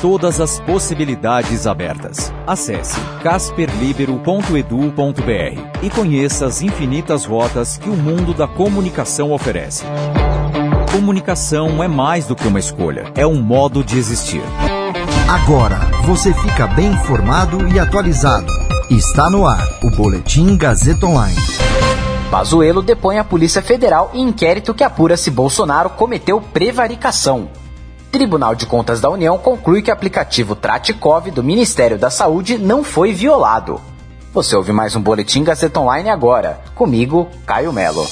[0.00, 2.32] Todas as possibilidades abertas.
[2.46, 9.84] Acesse casperlibero.edu.br e conheça as infinitas rotas que o mundo da comunicação oferece.
[10.92, 14.42] Comunicação é mais do que uma escolha, é um modo de existir.
[15.28, 18.52] Agora você fica bem informado e atualizado.
[18.90, 21.36] Está no ar o Boletim Gazeta Online.
[22.30, 27.48] Pazuello depõe a Polícia Federal em inquérito que apura se Bolsonaro cometeu prevaricação.
[28.16, 32.82] Tribunal de Contas da União conclui que o aplicativo Traticov do Ministério da Saúde não
[32.82, 33.78] foi violado.
[34.32, 36.62] Você ouve mais um Boletim Gazeta Online agora.
[36.74, 38.06] Comigo, Caio Melo.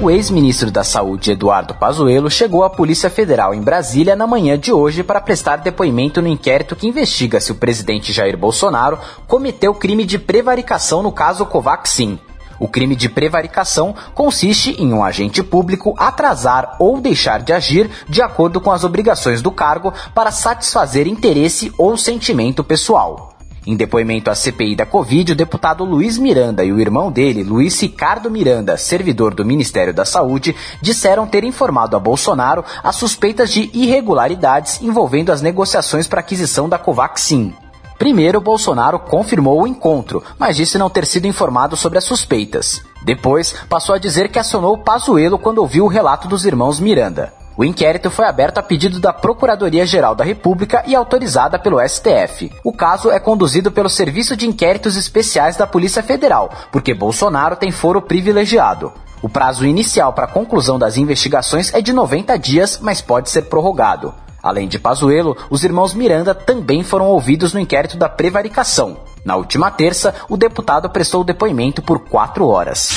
[0.00, 4.72] O ex-ministro da Saúde, Eduardo Pazuello, chegou à Polícia Federal em Brasília na manhã de
[4.72, 10.04] hoje para prestar depoimento no inquérito que investiga se o presidente Jair Bolsonaro cometeu crime
[10.04, 12.20] de prevaricação no caso Covaxin.
[12.58, 18.20] O crime de prevaricação consiste em um agente público atrasar ou deixar de agir de
[18.20, 23.34] acordo com as obrigações do cargo para satisfazer interesse ou sentimento pessoal.
[23.66, 27.78] Em depoimento à CPI da Covid, o deputado Luiz Miranda e o irmão dele, Luiz
[27.78, 33.70] Ricardo Miranda, servidor do Ministério da Saúde, disseram ter informado a Bolsonaro as suspeitas de
[33.74, 37.52] irregularidades envolvendo as negociações para aquisição da Covaxin.
[37.98, 42.80] Primeiro, Bolsonaro confirmou o encontro, mas disse não ter sido informado sobre as suspeitas.
[43.02, 47.34] Depois, passou a dizer que acionou Pazuello quando ouviu o relato dos irmãos Miranda.
[47.56, 52.52] O inquérito foi aberto a pedido da Procuradoria-Geral da República e autorizada pelo STF.
[52.62, 57.72] O caso é conduzido pelo Serviço de Inquéritos Especiais da Polícia Federal, porque Bolsonaro tem
[57.72, 58.92] foro privilegiado.
[59.20, 63.42] O prazo inicial para a conclusão das investigações é de 90 dias, mas pode ser
[63.46, 64.14] prorrogado.
[64.48, 68.96] Além de Pazuello, os irmãos Miranda também foram ouvidos no inquérito da prevaricação.
[69.22, 72.88] Na última terça, o deputado prestou depoimento por quatro horas.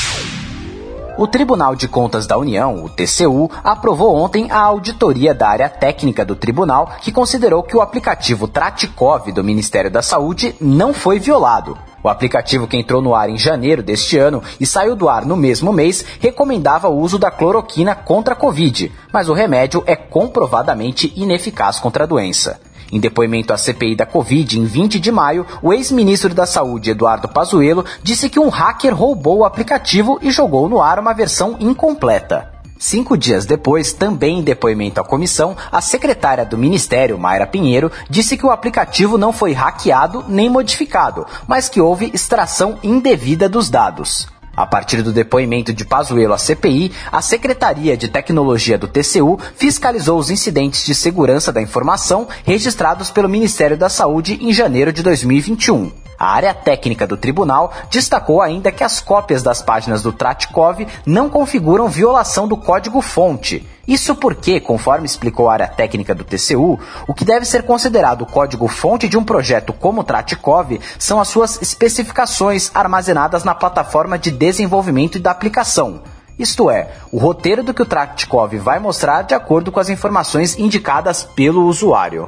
[1.18, 6.24] O Tribunal de Contas da União, o TCU, aprovou ontem a auditoria da área técnica
[6.24, 11.78] do tribunal, que considerou que o aplicativo Traticov do Ministério da Saúde não foi violado.
[12.04, 15.38] O aplicativo que entrou no ar em janeiro deste ano e saiu do ar no
[15.38, 21.14] mesmo mês recomendava o uso da cloroquina contra a Covid, mas o remédio é comprovadamente
[21.16, 22.60] ineficaz contra a doença.
[22.92, 27.30] Em depoimento à CPI da Covid, em 20 de maio, o ex-ministro da Saúde, Eduardo
[27.30, 32.51] Pazuello, disse que um hacker roubou o aplicativo e jogou no ar uma versão incompleta.
[32.81, 38.36] Cinco dias depois, também em depoimento à comissão, a secretária do Ministério, Mayra Pinheiro, disse
[38.36, 44.28] que o aplicativo não foi hackeado nem modificado, mas que houve extração indevida dos dados.
[44.58, 50.18] A partir do depoimento de Pazuello à CPI, a Secretaria de Tecnologia do TCU fiscalizou
[50.18, 56.01] os incidentes de segurança da informação registrados pelo Ministério da Saúde em janeiro de 2021.
[56.22, 61.28] A área técnica do tribunal destacou ainda que as cópias das páginas do Tratkov não
[61.28, 63.68] configuram violação do código-fonte.
[63.88, 69.09] Isso porque, conforme explicou a área técnica do TCU, o que deve ser considerado código-fonte
[69.09, 75.18] de um projeto como o Tratkov são as suas especificações armazenadas na plataforma de desenvolvimento
[75.18, 76.03] da aplicação.
[76.38, 80.56] Isto é, o roteiro do que o Tratkov vai mostrar de acordo com as informações
[80.59, 82.28] indicadas pelo usuário.